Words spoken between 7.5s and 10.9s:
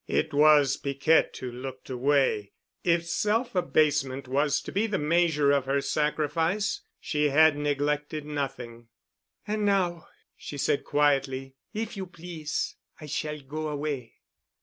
neglected nothing. "An' now," she said